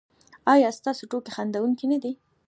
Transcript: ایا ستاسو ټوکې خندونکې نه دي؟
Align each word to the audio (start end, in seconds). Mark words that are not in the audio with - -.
ایا 0.53 0.69
ستاسو 0.77 1.03
ټوکې 1.09 1.31
خندونکې 1.35 1.85
نه 1.91 1.97
دي؟ 2.03 2.11